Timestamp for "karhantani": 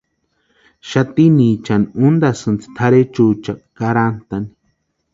3.77-4.49